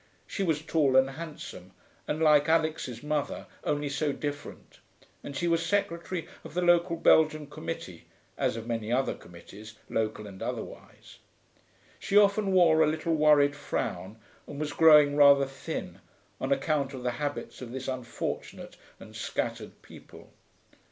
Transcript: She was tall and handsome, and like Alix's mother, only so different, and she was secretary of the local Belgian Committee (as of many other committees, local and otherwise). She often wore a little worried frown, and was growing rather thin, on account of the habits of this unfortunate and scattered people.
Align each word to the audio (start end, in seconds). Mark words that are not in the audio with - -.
She 0.25 0.41
was 0.41 0.63
tall 0.63 0.95
and 0.95 1.11
handsome, 1.11 1.73
and 2.07 2.19
like 2.19 2.49
Alix's 2.49 3.03
mother, 3.03 3.45
only 3.63 3.87
so 3.87 4.11
different, 4.11 4.79
and 5.23 5.37
she 5.37 5.47
was 5.47 5.63
secretary 5.63 6.27
of 6.43 6.55
the 6.55 6.63
local 6.63 6.95
Belgian 6.97 7.45
Committee 7.45 8.05
(as 8.35 8.57
of 8.57 8.65
many 8.65 8.91
other 8.91 9.13
committees, 9.13 9.75
local 9.91 10.25
and 10.25 10.41
otherwise). 10.41 11.19
She 11.99 12.17
often 12.17 12.51
wore 12.51 12.81
a 12.81 12.87
little 12.87 13.13
worried 13.13 13.55
frown, 13.55 14.17
and 14.47 14.59
was 14.59 14.73
growing 14.73 15.15
rather 15.15 15.45
thin, 15.45 15.99
on 16.39 16.51
account 16.51 16.95
of 16.95 17.03
the 17.03 17.11
habits 17.21 17.61
of 17.61 17.71
this 17.71 17.87
unfortunate 17.87 18.77
and 18.99 19.15
scattered 19.15 19.83
people. 19.83 20.33